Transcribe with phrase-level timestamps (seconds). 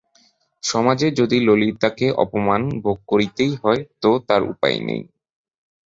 [0.63, 5.01] সমাজে যদি ললিতাকে অপমান ভোগ করতেই হয় তো তার উপায় নেই।